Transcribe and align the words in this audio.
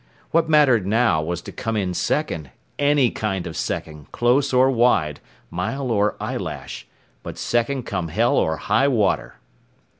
What 0.31 0.49
mattered 0.49 0.87
now 0.87 1.21
was 1.21 1.43
to 1.43 1.51
come 1.51 1.77
in 1.77 1.93
second, 1.93 2.49
any 2.79 3.11
kind 3.11 3.45
of 3.45 3.55
second, 3.55 4.11
close 4.11 4.51
or 4.51 4.71
wide, 4.71 5.19
mile 5.51 5.91
or 5.91 6.15
eyelash, 6.19 6.87
but 7.21 7.37
second 7.37 7.83
come 7.83 8.07
hell 8.07 8.35
or 8.35 8.57
high 8.57 8.87
water. 8.87 9.35